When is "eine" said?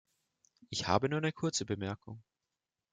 1.19-1.31